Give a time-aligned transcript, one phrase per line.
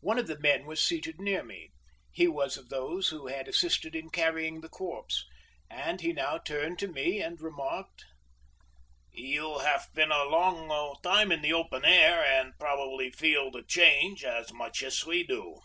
[0.00, 1.70] One of the men was seated near me;
[2.12, 5.24] he was of those who had assisted in carrying the corpse,
[5.70, 8.04] and he now turned to me and remarked:
[9.10, 14.22] "You have been a long time in the open air, and probably feel the change
[14.22, 15.60] as much as we do."